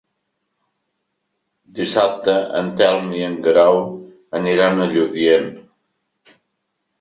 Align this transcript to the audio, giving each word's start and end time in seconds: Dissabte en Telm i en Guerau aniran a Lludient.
Dissabte 1.79 2.33
en 2.61 2.71
Telm 2.79 3.11
i 3.19 3.21
en 3.27 3.35
Guerau 3.49 3.83
aniran 4.41 4.83
a 4.87 4.89
Lludient. 4.97 5.53